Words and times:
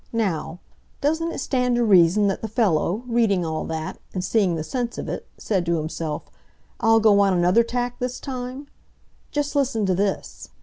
Now, 0.13 0.57
doesn't 0.99 1.31
it 1.31 1.37
stand 1.37 1.75
to 1.75 1.83
reason 1.83 2.25
that 2.25 2.41
the 2.41 2.47
fellow, 2.47 3.03
reading 3.05 3.45
all 3.45 3.65
that, 3.65 3.99
and 4.15 4.23
seeing 4.23 4.55
the 4.55 4.63
sense 4.63 4.97
of 4.97 5.07
it, 5.07 5.27
said 5.37 5.63
to 5.67 5.77
himself, 5.77 6.23
'I'll 6.79 6.99
go 7.01 7.19
on 7.19 7.33
another 7.35 7.61
tack 7.61 7.99
this 7.99 8.19
time'? 8.19 8.65
Just 9.29 9.55
listen 9.55 9.85
to 9.85 9.93
this!" 9.93 10.49